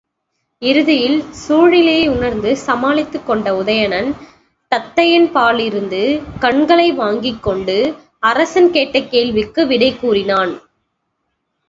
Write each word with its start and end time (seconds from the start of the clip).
இறுதியில் 0.61 1.17
சூழ்நிலையை 1.31 2.07
உணர்ந்து 2.07 2.57
சமாளித்துக் 2.57 3.25
கொண்ட 3.25 3.47
உதயணன், 3.55 4.09
தத்தையின்பாலிருந்து 4.71 6.01
கண்களை 6.39 6.91
வாங்கிக்கொண்டு 6.93 7.77
அரசன் 8.23 8.71
கேட்ட 8.71 8.99
கேள்விக்கு 9.05 9.67
விடை 9.67 9.91
கூறினான். 9.95 10.53